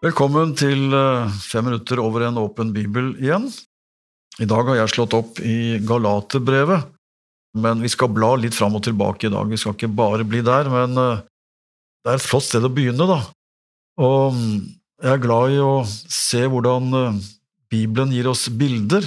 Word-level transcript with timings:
Velkommen 0.00 0.54
til 0.56 0.94
eh, 0.96 1.32
Fem 1.44 1.66
minutter 1.68 2.00
over 2.00 2.22
en 2.24 2.38
åpen 2.40 2.70
bibel 2.72 3.10
igjen. 3.20 3.50
I 4.40 4.46
dag 4.48 4.70
har 4.70 4.78
jeg 4.78 4.92
slått 4.94 5.12
opp 5.18 5.40
i 5.44 5.76
Galaterbrevet, 5.84 6.86
men 7.60 7.82
vi 7.84 7.90
skal 7.92 8.08
bla 8.08 8.30
litt 8.40 8.56
fram 8.56 8.78
og 8.78 8.86
tilbake 8.86 9.28
i 9.28 9.32
dag. 9.34 9.50
Vi 9.50 9.58
skal 9.60 9.74
ikke 9.76 9.90
bare 9.92 10.24
bli 10.24 10.40
der, 10.46 10.70
men 10.72 10.96
eh, 10.96 11.20
det 12.00 12.14
er 12.14 12.16
et 12.16 12.24
flott 12.24 12.46
sted 12.46 12.64
å 12.64 12.70
begynne, 12.72 13.04
da. 13.10 13.18
Og 14.00 14.38
mm, 14.38 14.54
jeg 15.04 15.12
er 15.18 15.22
glad 15.26 15.58
i 15.58 15.60
å 15.66 15.74
se 15.84 16.40
hvordan 16.48 16.88
eh, 17.02 17.20
Bibelen 17.68 18.16
gir 18.16 18.30
oss 18.32 18.46
bilder, 18.48 19.04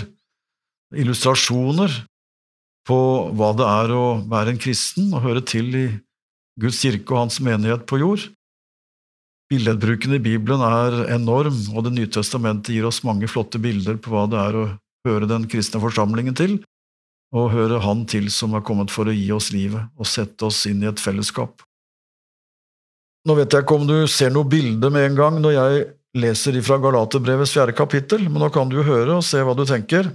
illustrasjoner, 0.94 2.04
på 2.86 3.00
hva 3.34 3.50
det 3.58 3.66
er 3.66 3.98
å 3.98 4.06
være 4.30 4.54
en 4.54 4.62
kristen 4.62 5.10
og 5.10 5.26
høre 5.26 5.42
til 5.42 5.74
i 5.74 5.88
Guds 6.62 6.86
kirke 6.86 7.16
og 7.16 7.24
Hans 7.24 7.42
menighet 7.42 7.90
på 7.90 7.98
jord. 8.06 8.30
Billedbruken 9.54 10.16
i 10.18 10.22
Bibelen 10.24 10.64
er 10.66 11.04
enorm, 11.14 11.58
og 11.76 11.86
Det 11.86 11.94
nye 11.94 12.10
testamentet 12.10 12.74
gir 12.74 12.88
oss 12.90 13.04
mange 13.06 13.30
flotte 13.30 13.62
bilder 13.62 14.00
på 14.02 14.14
hva 14.14 14.26
det 14.32 14.40
er 14.42 14.58
å 14.58 14.64
høre 15.06 15.30
den 15.30 15.46
kristne 15.52 15.82
forsamlingen 15.84 16.34
til, 16.38 16.56
og 17.34 17.52
høre 17.54 17.82
Han 17.84 18.06
til 18.10 18.32
som 18.34 18.56
er 18.58 18.66
kommet 18.66 18.94
for 18.94 19.10
å 19.10 19.14
gi 19.14 19.30
oss 19.36 19.52
livet 19.54 19.90
og 19.98 20.10
sette 20.10 20.48
oss 20.48 20.64
inn 20.70 20.82
i 20.82 20.90
et 20.90 21.02
fellesskap. 21.02 21.62
Nå 23.24 23.36
vet 23.38 23.54
jeg 23.54 23.64
ikke 23.64 23.78
om 23.78 23.86
du 23.88 23.98
ser 24.12 24.34
noe 24.34 24.48
bilde 24.50 24.90
med 24.92 25.12
en 25.12 25.20
gang 25.20 25.40
når 25.42 25.56
jeg 25.56 25.86
leser 26.24 26.58
ifra 26.60 26.80
Galaterbrevets 26.82 27.54
fjerde 27.56 27.76
kapittel, 27.78 28.26
men 28.28 28.42
nå 28.44 28.50
kan 28.54 28.70
du 28.70 28.80
jo 28.80 28.88
høre 28.88 29.20
og 29.20 29.26
se 29.26 29.42
hva 29.42 29.56
du 29.58 29.64
tenker. 29.70 30.10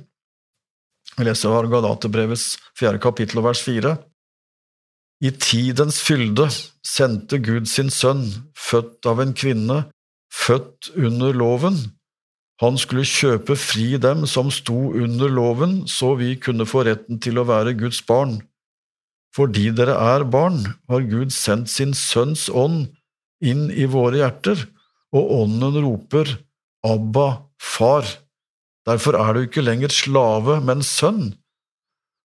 Jeg 1.15 1.27
leser 1.27 1.55
av 1.55 1.71
Galaterbrevets 1.73 2.57
fjerde 2.79 3.01
kapittel 3.03 3.41
og 3.41 3.49
vers 3.49 3.63
fire. 3.65 3.97
I 5.19 5.33
tidens 5.35 5.99
fylde 5.99 6.47
sendte 6.87 7.41
Gud 7.43 7.67
sin 7.67 7.91
sønn, 7.91 8.29
født 8.55 9.07
av 9.11 9.19
en 9.23 9.33
kvinne, 9.35 9.89
født 10.31 10.93
under 10.95 11.35
loven. 11.35 11.81
Han 12.63 12.79
skulle 12.79 13.07
kjøpe 13.07 13.57
fri 13.59 13.97
dem 14.03 14.27
som 14.31 14.53
sto 14.55 14.93
under 14.95 15.31
loven, 15.31 15.81
så 15.91 16.15
vi 16.19 16.37
kunne 16.39 16.67
få 16.67 16.85
retten 16.87 17.19
til 17.23 17.39
å 17.39 17.47
være 17.51 17.75
Guds 17.79 18.01
barn. 18.07 18.39
Fordi 19.35 19.69
dere 19.75 19.99
er 20.15 20.27
barn, 20.27 20.63
har 20.91 21.07
Gud 21.11 21.35
sendt 21.35 21.71
sin 21.71 21.95
Sønns 21.99 22.47
ånd 22.49 22.89
inn 23.43 23.69
i 23.75 23.91
våre 23.91 24.23
hjerter, 24.23 24.67
og 25.15 25.35
ånden 25.43 25.83
roper 25.83 26.37
Abba, 26.87 27.43
far. 27.59 28.07
Derfor 28.87 29.19
er 29.19 29.35
du 29.35 29.47
ikke 29.47 29.67
lenger 29.67 29.91
slave, 29.91 30.61
men 30.63 30.85
sønn. 30.87 31.33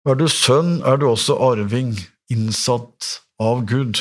Er 0.08 0.18
du 0.18 0.26
sønn, 0.28 0.82
er 0.84 1.00
du 1.00 1.08
også 1.08 1.38
arving 1.40 1.96
innsatt 2.32 3.18
av 3.42 3.64
Gud. 3.68 4.00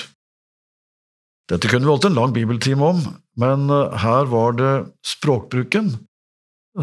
Dette 1.52 1.68
kunne 1.68 1.84
vi 1.84 1.92
holdt 1.92 2.08
en 2.08 2.16
lang 2.16 2.34
bibeltime 2.36 2.94
om, 2.94 3.02
men 3.40 3.70
eh, 3.70 3.98
her 4.04 4.30
var 4.32 4.56
det 4.60 4.74
språkbruken 5.06 5.94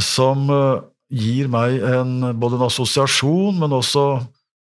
som 0.02 0.48
eh, 0.52 0.82
gir 1.08 1.48
meg 1.48 1.78
en, 1.88 2.34
både 2.40 2.58
en 2.58 2.66
assosiasjon, 2.66 3.56
men 3.62 3.72
også 3.72 4.04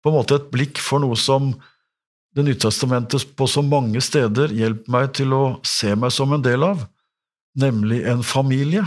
på 0.01 0.09
en 0.09 0.17
måte 0.17 0.39
et 0.39 0.49
blikk 0.53 0.81
for 0.81 1.03
noe 1.03 1.19
som 1.19 1.53
Det 2.31 2.45
Nytestamentet 2.47 3.33
på 3.35 3.43
så 3.43 3.59
mange 3.59 3.99
steder 3.99 4.53
hjelper 4.55 4.91
meg 4.93 5.09
til 5.17 5.33
å 5.35 5.41
se 5.67 5.89
meg 5.99 6.13
som 6.15 6.31
en 6.31 6.39
del 6.45 6.63
av, 6.63 6.85
nemlig 7.59 7.97
en 8.07 8.21
familie. 8.23 8.85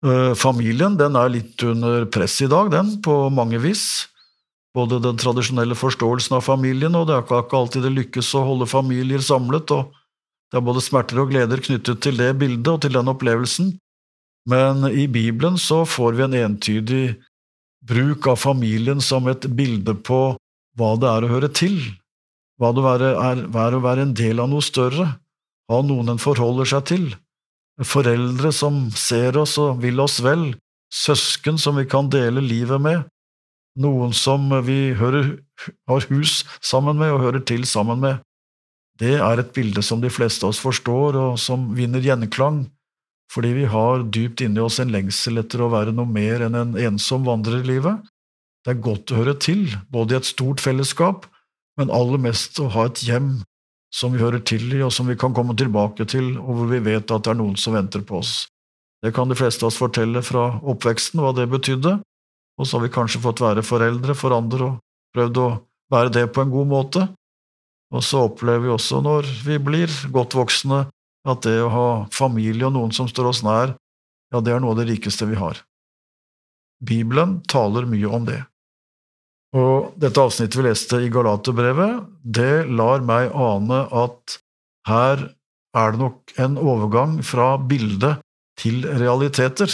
Eh, 0.00 0.32
familien 0.32 0.96
den 0.96 1.18
er 1.20 1.34
litt 1.34 1.60
under 1.60 2.08
press 2.08 2.38
i 2.40 2.48
dag, 2.48 2.70
den, 2.72 2.94
på 3.04 3.26
mange 3.28 3.60
vis 3.60 4.06
både 4.76 4.98
den 5.00 5.16
tradisjonelle 5.16 5.76
forståelsen 5.78 6.36
av 6.36 6.44
familien, 6.44 6.94
og 6.98 7.08
det 7.08 7.16
er 7.16 7.24
ikke 7.24 7.60
alltid 7.60 7.86
det 7.86 7.94
lykkes 7.94 8.34
å 8.36 8.44
holde 8.44 8.68
familier 8.68 9.24
samlet, 9.24 9.72
og 9.72 9.94
det 10.52 10.60
er 10.60 10.66
både 10.66 10.84
smerter 10.84 11.22
og 11.22 11.32
gleder 11.32 11.62
knyttet 11.64 12.02
til 12.04 12.20
det 12.20 12.34
bildet 12.40 12.68
og 12.74 12.82
til 12.84 12.94
den 12.98 13.10
opplevelsen, 13.12 13.72
men 14.46 14.84
i 14.92 15.08
Bibelen 15.10 15.56
så 15.58 15.80
får 15.88 16.18
vi 16.18 16.26
en 16.26 16.36
entydig 16.38 17.04
bruk 17.86 18.28
av 18.30 18.38
familien 18.38 19.00
som 19.02 19.26
et 19.30 19.48
bilde 19.58 19.96
på 20.06 20.20
hva 20.76 20.90
det 21.00 21.08
er 21.08 21.24
å 21.24 21.32
høre 21.32 21.50
til, 21.50 21.78
hva 22.60 22.72
det 22.76 22.84
er, 22.86 23.42
er 23.42 23.76
å 23.76 23.82
være 23.82 24.06
en 24.06 24.14
del 24.16 24.42
av 24.42 24.52
noe 24.52 24.64
større, 24.64 25.08
ha 25.66 25.80
noen 25.82 26.12
en 26.12 26.22
forholder 26.22 26.68
seg 26.68 26.86
til, 26.92 27.08
foreldre 27.82 28.52
som 28.54 28.86
ser 28.96 29.36
oss 29.40 29.56
og 29.60 29.82
vil 29.82 29.98
oss 30.04 30.20
vel, 30.24 30.50
søsken 30.92 31.58
som 31.60 31.80
vi 31.80 31.88
kan 31.90 32.08
dele 32.12 32.44
livet 32.44 32.80
med, 32.80 33.04
noen 33.76 34.14
som 34.16 34.48
vi 34.66 34.94
hører, 34.96 35.36
har 35.88 36.08
hus 36.10 36.42
sammen 36.64 36.98
med 37.00 37.14
og 37.14 37.22
hører 37.24 37.44
til 37.46 37.66
sammen 37.68 38.00
med. 38.02 38.22
Det 38.96 39.18
er 39.20 39.40
et 39.40 39.52
bilde 39.52 39.82
som 39.84 40.00
de 40.00 40.10
fleste 40.12 40.46
av 40.46 40.54
oss 40.54 40.62
forstår, 40.62 41.16
og 41.20 41.40
som 41.40 41.68
vinner 41.76 42.04
gjenklang, 42.04 42.64
fordi 43.32 43.52
vi 43.58 43.66
har 43.68 44.06
dypt 44.12 44.40
inni 44.44 44.62
oss 44.62 44.78
en 44.80 44.92
lengsel 44.94 45.42
etter 45.42 45.64
å 45.64 45.72
være 45.72 45.92
noe 45.96 46.08
mer 46.08 46.46
enn 46.46 46.56
en 46.56 46.76
ensom 46.88 47.26
vandrer 47.28 47.60
i 47.60 47.68
livet. 47.74 48.00
Det 48.64 48.72
er 48.72 48.82
godt 48.82 49.12
å 49.12 49.20
høre 49.20 49.36
til, 49.38 49.68
både 49.92 50.16
i 50.16 50.20
et 50.20 50.28
stort 50.28 50.62
fellesskap, 50.64 51.28
men 51.76 51.92
aller 51.92 52.22
mest 52.22 52.56
å 52.62 52.70
ha 52.72 52.86
et 52.88 53.04
hjem 53.04 53.36
som 53.94 54.14
vi 54.14 54.22
hører 54.22 54.40
til 54.48 54.64
i, 54.72 54.82
og 54.84 54.92
som 54.94 55.08
vi 55.10 55.18
kan 55.18 55.34
komme 55.36 55.54
tilbake 55.58 56.08
til, 56.08 56.34
og 56.40 56.58
hvor 56.58 56.72
vi 56.72 56.82
vet 56.84 57.12
at 57.12 57.26
det 57.26 57.32
er 57.34 57.38
noen 57.38 57.56
som 57.60 57.76
venter 57.76 58.02
på 58.06 58.22
oss. 58.22 58.46
Det 59.04 59.12
kan 59.14 59.28
de 59.28 59.36
fleste 59.38 59.62
av 59.62 59.70
oss 59.70 59.78
fortelle 59.78 60.22
fra 60.24 60.48
oppveksten 60.64 61.20
hva 61.22 61.34
det 61.36 61.46
betydde, 61.52 61.98
og 62.56 62.66
så 62.66 62.78
har 62.78 62.86
vi 62.86 62.94
kanskje 62.94 63.22
fått 63.22 63.42
være 63.44 63.64
foreldre 63.66 64.16
for 64.16 64.34
andre 64.36 64.70
og 64.70 64.82
prøvd 65.16 65.40
å 65.42 65.48
være 65.92 66.12
det 66.16 66.26
på 66.34 66.42
en 66.42 66.52
god 66.52 66.68
måte. 66.70 67.04
Og 67.94 68.02
så 68.02 68.24
opplever 68.26 68.64
vi 68.64 68.72
også 68.74 69.00
når 69.04 69.28
vi 69.46 69.58
blir 69.62 69.92
godt 70.14 70.34
voksne, 70.36 70.86
at 71.26 71.42
det 71.42 71.58
å 71.62 71.70
ha 71.72 71.88
familie 72.14 72.68
og 72.68 72.74
noen 72.76 72.92
som 72.94 73.08
står 73.10 73.30
oss 73.32 73.42
nær, 73.46 73.74
ja, 74.32 74.42
det 74.42 74.52
er 74.54 74.62
noe 74.62 74.74
av 74.74 74.80
det 74.80 74.88
rikeste 74.90 75.26
vi 75.28 75.38
har. 75.38 75.58
Bibelen 76.82 77.40
taler 77.50 77.86
mye 77.88 78.10
om 78.10 78.26
det. 78.26 78.40
Og 79.56 79.94
dette 80.00 80.20
avsnittet 80.20 80.58
vi 80.58 80.66
leste 80.66 81.00
i 81.02 81.10
Galaterbrevet, 81.12 82.04
det 82.20 82.66
lar 82.68 83.04
meg 83.06 83.30
ane 83.32 83.84
at 83.94 84.38
her 84.86 85.28
er 85.76 85.94
det 85.94 86.00
nok 86.00 86.34
en 86.42 86.58
overgang 86.60 87.18
fra 87.26 87.54
bilde 87.58 88.16
til 88.60 88.84
realiteter. 88.86 89.70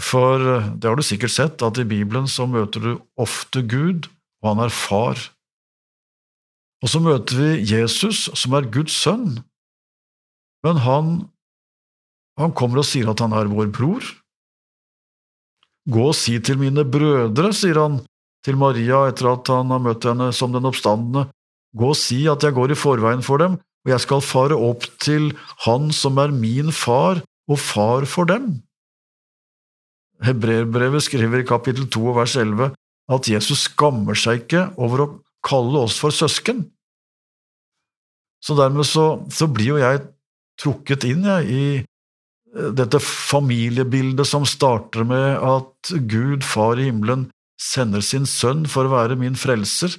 For 0.00 0.40
eh, 0.40 0.70
det 0.78 0.88
har 0.88 0.96
du 0.96 1.04
sikkert 1.04 1.34
sett, 1.34 1.62
at 1.64 1.80
i 1.80 1.88
Bibelen 1.88 2.28
så 2.30 2.46
møter 2.48 2.80
du 2.84 2.92
ofte 3.20 3.64
Gud, 3.66 4.08
og 4.42 4.54
han 4.54 4.64
er 4.66 4.74
far. 4.74 5.20
Og 6.82 6.90
så 6.90 7.02
møter 7.02 7.38
vi 7.38 7.50
Jesus, 7.74 8.26
som 8.38 8.56
er 8.58 8.70
Guds 8.72 8.94
sønn, 8.96 9.42
men 10.62 10.78
han, 10.82 11.12
han 12.38 12.54
kommer 12.58 12.82
og 12.82 12.88
sier 12.88 13.10
at 13.10 13.22
han 13.22 13.34
er 13.36 13.50
vår 13.50 13.70
bror. 13.74 14.06
Gå 15.90 16.08
og 16.08 16.16
si 16.16 16.36
til 16.38 16.60
mine 16.60 16.84
brødre, 16.86 17.50
sier 17.54 17.80
han 17.82 18.00
til 18.46 18.58
Maria 18.58 19.04
etter 19.10 19.32
at 19.32 19.50
han 19.50 19.70
har 19.74 19.82
møtt 19.82 20.06
henne 20.06 20.30
som 20.34 20.54
den 20.54 20.66
oppstandende, 20.66 21.28
gå 21.78 21.92
og 21.94 21.98
si 21.98 22.24
at 22.30 22.42
jeg 22.44 22.54
går 22.56 22.74
i 22.74 22.78
forveien 22.78 23.22
for 23.26 23.42
dem, 23.42 23.58
og 23.82 23.90
jeg 23.90 24.04
skal 24.04 24.22
fare 24.22 24.54
opp 24.54 24.84
til 25.02 25.32
Han 25.64 25.90
som 25.94 26.18
er 26.22 26.30
min 26.30 26.70
far 26.70 27.22
og 27.50 27.58
far 27.58 28.06
for 28.06 28.28
dem. 28.30 28.60
Hebreerbrevet 30.22 31.04
skriver 31.04 31.42
i 31.42 31.48
kapittel 31.48 31.88
2 31.90 32.14
vers 32.16 32.36
11 32.38 32.72
at 33.12 33.28
Jesus 33.28 33.66
skammer 33.68 34.18
seg 34.18 34.44
ikke 34.44 34.68
over 34.80 35.04
å 35.04 35.10
kalle 35.44 35.82
oss 35.82 35.98
for 35.98 36.14
søsken. 36.14 36.64
Så 38.42 38.56
dermed 38.58 38.86
så, 38.88 39.22
så 39.30 39.48
blir 39.50 39.74
jo 39.74 39.80
jeg 39.82 40.02
trukket 40.62 41.06
inn 41.08 41.26
jeg, 41.26 41.46
i 41.46 41.64
eh, 41.82 42.70
dette 42.74 43.00
familiebildet 43.02 44.28
som 44.28 44.46
starter 44.46 45.06
med 45.08 45.38
at 45.38 45.92
Gud, 46.10 46.46
Far 46.46 46.78
i 46.78 46.88
himmelen, 46.90 47.28
sender 47.62 48.02
sin 48.02 48.26
sønn 48.26 48.66
for 48.70 48.86
å 48.86 48.94
være 48.94 49.18
min 49.18 49.38
frelser, 49.38 49.94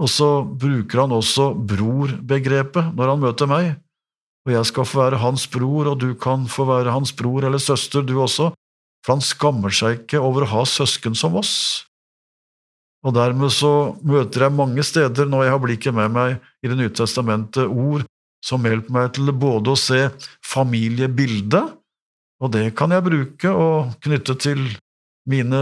og 0.00 0.08
så 0.12 0.28
bruker 0.44 1.04
han 1.04 1.14
også 1.16 1.50
bror-begrepet 1.68 2.96
når 2.96 3.12
han 3.12 3.22
møter 3.22 3.48
meg, 3.48 3.68
og 4.46 4.52
jeg 4.52 4.68
skal 4.68 4.88
få 4.88 5.00
være 5.02 5.20
hans 5.22 5.46
bror, 5.52 5.92
og 5.92 6.00
du 6.00 6.10
kan 6.20 6.44
få 6.48 6.68
være 6.68 6.92
hans 6.94 7.12
bror 7.16 7.48
eller 7.48 7.60
søster, 7.62 8.04
du 8.04 8.14
også, 8.22 8.52
for 9.06 9.14
han 9.14 9.22
skammer 9.22 9.70
seg 9.70 10.00
ikke 10.00 10.18
over 10.18 10.42
å 10.42 10.52
ha 10.56 10.64
søsken 10.66 11.14
som 11.14 11.38
oss. 11.38 11.54
Og 13.06 13.14
dermed 13.14 13.54
så 13.54 13.94
møter 14.02 14.48
jeg 14.48 14.56
mange 14.58 14.82
steder 14.82 15.28
når 15.30 15.46
jeg 15.46 15.54
har 15.54 15.62
blikket 15.62 15.94
med 15.94 16.10
meg 16.10 16.38
i 16.64 16.70
Det 16.72 16.78
nye 16.80 16.90
testamentet, 16.90 17.70
ord 17.70 18.02
som 18.42 18.66
hjelper 18.66 18.92
meg 18.92 19.12
til 19.14 19.30
både 19.30 19.72
å 19.72 19.78
se 19.78 20.00
familiebildet, 20.44 21.76
og 22.42 22.50
det 22.52 22.72
kan 22.76 22.90
jeg 22.92 23.06
bruke 23.06 23.52
og 23.52 23.94
knytte 24.04 24.34
til 24.42 24.64
mine 25.30 25.60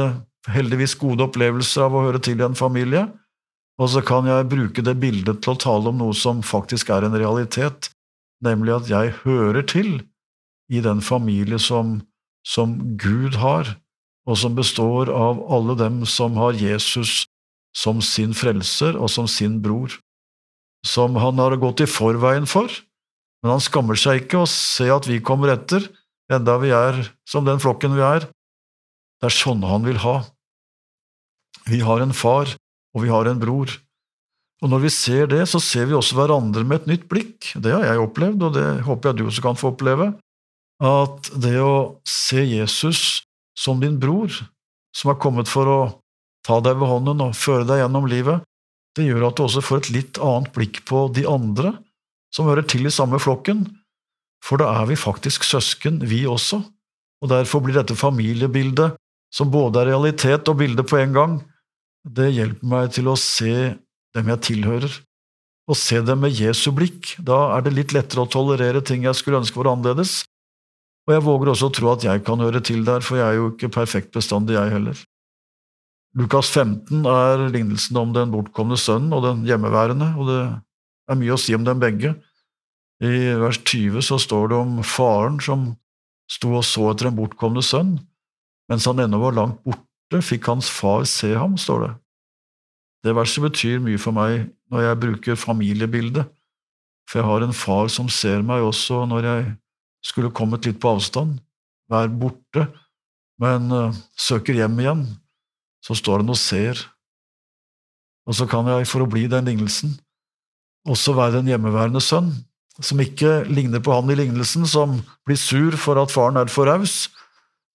heldigvis 0.50 0.96
gode 1.00 1.28
opplevelser 1.28 1.84
av 1.84 1.94
å 1.94 2.06
høre 2.06 2.22
til 2.24 2.40
i 2.40 2.46
en 2.48 2.56
familie, 2.56 3.04
og 3.80 3.90
så 3.90 4.00
kan 4.06 4.26
jeg 4.28 4.48
bruke 4.48 4.84
det 4.86 4.96
bildet 5.02 5.42
til 5.44 5.52
å 5.54 5.60
tale 5.60 5.92
om 5.92 6.00
noe 6.00 6.16
som 6.16 6.42
faktisk 6.46 6.90
er 6.94 7.06
en 7.06 7.16
realitet, 7.18 7.90
nemlig 8.44 8.74
at 8.78 8.90
jeg 8.90 9.14
hører 9.22 9.64
til 9.68 9.96
i 10.72 10.80
den 10.84 11.04
familie 11.04 11.60
som 11.60 11.98
som 12.46 12.76
Gud 13.00 13.38
har, 13.40 13.74
og 14.24 14.38
som 14.40 14.56
består 14.56 15.10
av 15.12 15.40
alle 15.52 15.76
dem 15.80 16.02
som 16.08 16.36
har 16.40 16.56
Jesus 16.56 17.24
som 17.74 18.00
sin 18.04 18.32
frelser 18.36 18.96
og 18.96 19.10
som 19.10 19.28
sin 19.28 19.58
bror, 19.64 19.92
som 20.86 21.16
han 21.18 21.40
har 21.40 21.56
gått 21.60 21.82
i 21.84 21.90
forveien 21.90 22.46
for, 22.48 22.70
men 23.42 23.56
han 23.56 23.64
skammer 23.64 23.98
seg 24.00 24.22
ikke 24.22 24.44
å 24.44 24.48
se 24.48 24.86
at 24.92 25.08
vi 25.10 25.20
kommer 25.24 25.52
etter, 25.52 25.84
enda 26.32 26.56
vi 26.62 26.70
er 26.72 27.02
som 27.28 27.44
den 27.44 27.60
flokken 27.60 27.96
vi 27.96 28.04
er. 28.04 28.28
Det 29.20 29.28
er 29.28 29.36
sånne 29.36 29.68
han 29.68 29.84
vil 29.84 30.00
ha. 30.04 30.22
Vi 31.68 31.80
har 31.84 32.00
en 32.04 32.14
far, 32.16 32.48
og 32.96 33.04
vi 33.04 33.12
har 33.12 33.28
en 33.28 33.40
bror. 33.40 33.72
Og 34.64 34.70
når 34.72 34.86
vi 34.86 34.92
ser 34.92 35.28
det, 35.28 35.42
så 35.50 35.60
ser 35.60 35.90
vi 35.90 35.96
også 35.96 36.16
hverandre 36.16 36.64
med 36.64 36.82
et 36.82 36.90
nytt 36.94 37.06
blikk. 37.10 37.50
Det 37.52 37.72
har 37.74 37.84
jeg 37.84 38.00
opplevd, 38.00 38.46
og 38.48 38.56
det 38.56 38.66
håper 38.86 39.10
jeg 39.10 39.18
du 39.18 39.26
også 39.26 39.44
kan 39.44 39.60
få 39.60 39.74
oppleve. 39.74 40.14
At 40.82 41.30
det 41.38 41.58
å 41.62 42.00
se 42.08 42.42
Jesus 42.42 43.22
som 43.58 43.78
din 43.82 44.00
bror, 44.02 44.32
som 44.94 45.12
er 45.12 45.20
kommet 45.22 45.50
for 45.50 45.70
å 45.70 45.80
ta 46.46 46.58
deg 46.64 46.78
ved 46.80 46.90
hånden 46.90 47.22
og 47.24 47.38
føre 47.38 47.66
deg 47.68 47.82
gjennom 47.82 48.08
livet, 48.10 48.42
det 48.94 49.08
gjør 49.08 49.28
at 49.28 49.38
du 49.38 49.44
også 49.46 49.62
får 49.64 49.84
et 49.84 49.92
litt 49.94 50.20
annet 50.22 50.52
blikk 50.54 50.82
på 50.88 51.06
de 51.14 51.24
andre 51.26 51.74
som 52.34 52.48
hører 52.50 52.66
til 52.66 52.86
i 52.86 52.94
samme 52.94 53.18
flokken, 53.22 53.64
for 54.44 54.60
da 54.60 54.68
er 54.80 54.90
vi 54.90 54.98
faktisk 54.98 55.46
søsken, 55.46 56.02
vi 56.04 56.24
også, 56.28 56.60
og 57.22 57.30
derfor 57.30 57.62
blir 57.64 57.78
dette 57.78 57.96
familiebildet, 57.96 58.98
som 59.34 59.50
både 59.50 59.80
er 59.80 59.92
realitet 59.94 60.50
og 60.50 60.58
bilde 60.60 60.84
på 60.86 60.98
en 61.00 61.14
gang, 61.14 61.38
det 62.04 62.34
hjelper 62.34 62.68
meg 62.68 62.92
til 62.94 63.08
å 63.08 63.16
se 63.18 63.74
dem 64.14 64.30
jeg 64.34 64.46
tilhører, 64.50 65.02
Å 65.64 65.72
se 65.72 65.96
dem 66.04 66.18
med 66.20 66.34
Jesu 66.36 66.74
blikk, 66.76 67.14
da 67.24 67.54
er 67.56 67.62
det 67.64 67.70
litt 67.72 67.92
lettere 67.96 68.26
å 68.26 68.28
tolerere 68.28 68.82
ting 68.84 69.06
jeg 69.06 69.16
skulle 69.16 69.38
ønske 69.40 69.56
var 69.56 69.70
annerledes, 69.70 70.26
og 71.04 71.12
jeg 71.12 71.24
våger 71.24 71.50
også 71.52 71.68
å 71.68 71.74
tro 71.76 71.90
at 71.92 72.04
jeg 72.06 72.22
kan 72.24 72.40
høre 72.40 72.62
til 72.64 72.84
der, 72.86 73.04
for 73.04 73.20
jeg 73.20 73.26
er 73.26 73.38
jo 73.38 73.50
ikke 73.52 73.72
perfekt 73.72 74.14
bestandig, 74.16 74.56
jeg 74.56 74.72
heller. 74.72 75.00
Lukas 76.16 76.48
15 76.54 77.04
er 77.10 77.48
lignelsen 77.50 77.98
om 77.98 78.12
den 78.14 78.30
bortkomne 78.32 78.78
sønnen 78.78 79.12
og 79.16 79.24
den 79.26 79.42
hjemmeværende, 79.48 80.12
og 80.14 80.30
det 80.30 80.42
er 81.10 81.18
mye 81.20 81.34
å 81.34 81.40
si 81.40 81.56
om 81.56 81.64
dem 81.66 81.82
begge. 81.82 82.14
I 83.04 83.34
vers 83.40 83.58
20 83.66 84.04
så 84.06 84.20
står 84.22 84.52
det 84.52 84.60
om 84.62 84.78
faren 84.86 85.40
som 85.42 85.72
sto 86.30 86.54
og 86.54 86.64
så 86.64 86.86
etter 86.92 87.10
en 87.10 87.18
bortkomne 87.18 87.64
sønn. 87.66 87.98
Mens 88.70 88.86
han 88.88 89.02
ennå 89.02 89.20
var 89.20 89.36
langt 89.36 89.58
borte, 89.66 90.22
fikk 90.24 90.48
hans 90.48 90.70
far 90.72 91.04
se 91.10 91.34
ham, 91.34 91.58
står 91.60 91.84
det. 91.84 91.92
Det 93.04 93.12
verset 93.18 93.44
betyr 93.44 93.82
mye 93.84 94.00
for 94.00 94.16
meg 94.16 94.46
når 94.72 94.86
jeg 94.86 95.00
bruker 95.02 95.36
familiebildet, 95.36 96.30
for 97.10 97.20
jeg 97.20 97.28
har 97.28 97.44
en 97.44 97.52
far 97.56 97.90
som 97.92 98.08
ser 98.08 98.40
meg 98.46 98.64
også 98.64 99.02
når 99.10 99.28
jeg 99.28 99.50
skulle 100.04 100.32
kommet 100.34 100.66
litt 100.68 100.80
på 100.82 100.94
avstand, 100.94 101.38
være 101.90 102.12
borte, 102.20 102.68
men 103.40 103.70
uh, 103.72 103.96
søker 104.20 104.56
hjem 104.56 104.80
igjen 104.82 105.06
så 105.84 105.96
står 105.98 106.22
han 106.22 106.32
og 106.32 106.40
ser. 106.40 106.80
Og 108.24 108.36
så 108.38 108.48
kan 108.48 108.68
jeg, 108.72 108.88
for 108.88 109.04
å 109.04 109.10
bli 109.10 109.26
den 109.28 109.50
lignelsen, 109.50 109.98
også 110.88 111.14
være 111.16 111.38
den 111.38 111.50
hjemmeværende 111.52 112.00
sønn, 112.04 112.32
som 112.80 113.00
ikke 113.00 113.44
ligner 113.46 113.82
på 113.84 113.92
han 113.94 114.08
i 114.10 114.16
lignelsen, 114.18 114.64
som 114.68 114.98
blir 115.28 115.38
sur 115.40 115.76
for 115.80 116.00
at 116.00 116.12
faren 116.12 116.40
er 116.40 116.50
for 116.52 116.68
raus, 116.68 117.10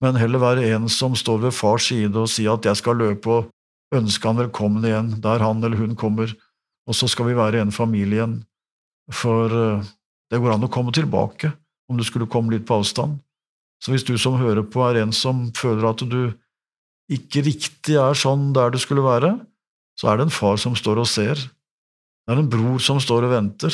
men 0.03 0.17
heller 0.19 0.41
være 0.41 0.67
en 0.73 0.89
som 0.91 1.15
står 1.17 1.45
ved 1.45 1.55
fars 1.55 1.89
side 1.91 2.15
og 2.17 2.29
sier 2.31 2.55
at 2.55 2.65
jeg 2.65 2.79
skal 2.79 2.97
løpe 2.99 3.31
og 3.33 3.95
ønske 3.95 4.27
han 4.29 4.39
velkommen 4.39 4.85
igjen 4.85 5.09
der 5.23 5.43
han 5.43 5.63
eller 5.63 5.79
hun 5.79 5.97
kommer, 5.99 6.31
og 6.89 6.97
så 6.97 7.09
skal 7.09 7.29
vi 7.29 7.37
være 7.37 7.61
en 7.61 7.73
familie 7.75 8.19
igjen, 8.19 8.37
for 9.13 9.53
eh, 9.53 9.89
det 10.29 10.39
går 10.41 10.55
an 10.55 10.65
å 10.65 10.71
komme 10.71 10.93
tilbake 10.95 11.51
om 11.89 11.97
du 11.97 12.05
skulle 12.05 12.29
komme 12.29 12.53
litt 12.53 12.67
på 12.69 12.79
avstand. 12.79 13.17
Så 13.83 13.93
hvis 13.93 14.05
du 14.05 14.15
som 14.19 14.37
hører 14.39 14.65
på 14.67 14.83
er 14.85 15.01
en 15.01 15.13
som 15.15 15.47
føler 15.57 15.89
at 15.89 16.03
du 16.07 16.33
ikke 17.09 17.43
riktig 17.47 17.95
er 17.97 18.17
sånn 18.17 18.51
der 18.53 18.73
du 18.73 18.79
skulle 18.81 19.05
være, 19.05 19.33
så 19.99 20.11
er 20.11 20.19
det 20.19 20.27
en 20.27 20.35
far 20.35 20.59
som 20.61 20.75
står 20.77 21.01
og 21.01 21.09
ser. 21.09 21.39
Det 21.39 22.35
er 22.35 22.41
en 22.43 22.51
bror 22.51 22.79
som 22.83 22.99
står 23.01 23.25
og 23.27 23.33
venter, 23.33 23.73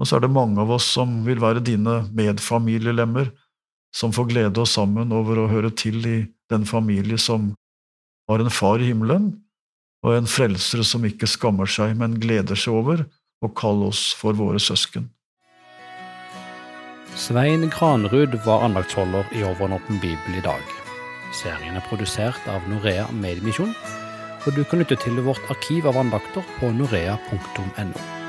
og 0.00 0.08
så 0.08 0.16
er 0.16 0.24
det 0.24 0.34
mange 0.34 0.58
av 0.62 0.72
oss 0.74 0.86
som 0.96 1.20
vil 1.26 1.42
være 1.42 1.62
dine 1.62 2.00
medfamilielemmer, 2.16 3.28
som 3.94 4.14
får 4.14 4.30
glede 4.32 4.62
oss 4.62 4.74
sammen 4.74 5.12
over 5.14 5.38
å 5.38 5.50
høre 5.50 5.70
til 5.76 6.00
i 6.08 6.16
den 6.50 6.64
familie 6.66 7.18
som 7.20 7.52
har 8.30 8.42
en 8.42 8.50
far 8.50 8.82
i 8.82 8.88
himmelen, 8.88 9.30
og 10.04 10.16
en 10.16 10.28
frelser 10.28 10.82
som 10.84 11.04
ikke 11.06 11.28
skammer 11.30 11.70
seg, 11.70 11.94
men 12.00 12.18
gleder 12.20 12.58
seg 12.58 12.74
over 12.76 13.04
å 13.44 13.50
kalle 13.56 13.92
oss 13.92 14.08
for 14.16 14.36
våre 14.36 14.60
søsken. 14.60 15.06
Svein 17.16 17.70
Granerud 17.70 18.34
var 18.44 18.64
andaktsholder 18.66 19.24
i 19.32 19.44
Over 19.44 19.64
en 19.64 19.72
åpen 19.72 20.00
bibel 20.00 20.34
i 20.38 20.42
dag. 20.42 20.62
Serien 21.32 21.78
er 21.78 21.86
produsert 21.86 22.48
av 22.50 22.66
Norea 22.66 23.06
Mediemisjon, 23.14 23.70
og 24.42 24.58
du 24.58 24.64
kan 24.66 24.82
lytte 24.82 24.98
til 24.98 25.22
vårt 25.22 25.46
arkiv 25.54 25.86
av 25.86 26.00
andakter 26.02 26.42
på 26.58 26.72
norea.no. 26.74 28.23